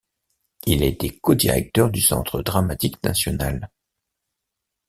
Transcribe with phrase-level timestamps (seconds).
[0.65, 3.69] Il a été codirecteur du Centre dramatique national.